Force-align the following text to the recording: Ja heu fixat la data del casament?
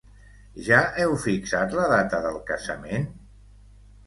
Ja 0.67 0.79
heu 1.03 1.13
fixat 1.25 1.75
la 1.81 1.85
data 1.93 2.23
del 2.25 2.41
casament? 2.49 3.07